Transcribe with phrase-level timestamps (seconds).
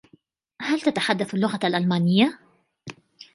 [0.61, 2.39] هل تتحدث اللغة الألمانية؟